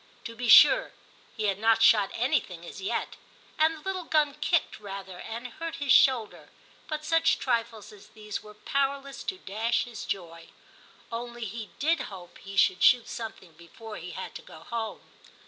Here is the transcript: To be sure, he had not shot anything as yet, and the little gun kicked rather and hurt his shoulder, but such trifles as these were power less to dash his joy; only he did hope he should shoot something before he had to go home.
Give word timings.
To 0.23 0.35
be 0.35 0.49
sure, 0.49 0.93
he 1.37 1.43
had 1.43 1.59
not 1.59 1.83
shot 1.83 2.09
anything 2.15 2.65
as 2.65 2.81
yet, 2.81 3.17
and 3.59 3.75
the 3.77 3.81
little 3.81 4.05
gun 4.05 4.33
kicked 4.33 4.79
rather 4.79 5.19
and 5.19 5.45
hurt 5.49 5.75
his 5.75 5.91
shoulder, 5.91 6.49
but 6.87 7.05
such 7.05 7.37
trifles 7.37 7.93
as 7.93 8.07
these 8.07 8.41
were 8.41 8.55
power 8.55 8.99
less 8.99 9.21
to 9.25 9.37
dash 9.37 9.83
his 9.83 10.03
joy; 10.05 10.47
only 11.11 11.45
he 11.45 11.69
did 11.77 12.01
hope 12.09 12.39
he 12.39 12.57
should 12.57 12.81
shoot 12.81 13.07
something 13.07 13.51
before 13.51 13.97
he 13.97 14.09
had 14.17 14.33
to 14.33 14.41
go 14.41 14.61
home. 14.61 15.01